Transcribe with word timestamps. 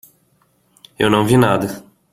Eu 0.97 1.11
não 1.11 1.27
vi 1.27 1.37
nada. 1.37 1.85